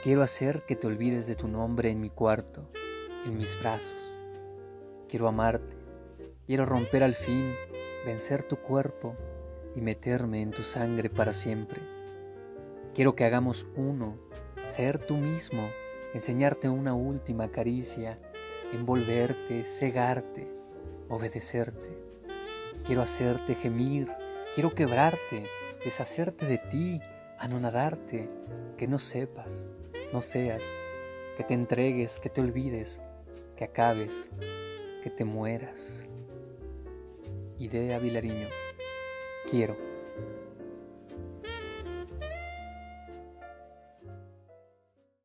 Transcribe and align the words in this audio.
Quiero 0.00 0.22
hacer 0.22 0.62
que 0.62 0.76
te 0.76 0.86
olvides 0.86 1.26
de 1.26 1.34
tu 1.34 1.48
nombre 1.48 1.90
en 1.90 2.00
mi 2.00 2.08
cuarto, 2.08 2.70
en 3.26 3.36
mis 3.36 3.58
brazos. 3.58 4.12
Quiero 5.08 5.26
amarte, 5.26 5.76
quiero 6.46 6.64
romper 6.64 7.02
al 7.02 7.16
fin, 7.16 7.52
vencer 8.06 8.44
tu 8.44 8.58
cuerpo 8.58 9.16
y 9.74 9.80
meterme 9.80 10.40
en 10.40 10.52
tu 10.52 10.62
sangre 10.62 11.10
para 11.10 11.32
siempre. 11.32 11.80
Quiero 12.94 13.16
que 13.16 13.24
hagamos 13.24 13.66
uno, 13.74 14.16
ser 14.62 15.04
tú 15.04 15.16
mismo, 15.16 15.68
enseñarte 16.14 16.68
una 16.68 16.94
última 16.94 17.48
caricia, 17.48 18.20
envolverte, 18.72 19.64
cegarte, 19.64 20.46
obedecerte. 21.08 21.98
Quiero 22.84 23.02
hacerte 23.02 23.56
gemir, 23.56 24.06
quiero 24.54 24.72
quebrarte, 24.76 25.42
deshacerte 25.82 26.46
de 26.46 26.58
ti, 26.58 27.00
anonadarte, 27.40 28.30
que 28.76 28.86
no 28.86 29.00
sepas, 29.00 29.68
no 30.12 30.22
seas, 30.22 30.64
que 31.36 31.44
te 31.44 31.54
entregues, 31.54 32.18
que 32.18 32.30
te 32.30 32.40
olvides, 32.40 33.00
que 33.56 33.64
acabes, 33.64 34.30
que 35.02 35.10
te 35.10 35.24
mueras. 35.24 36.04
Idea 37.58 37.98
Vilariño, 37.98 38.48
quiero. 39.50 39.76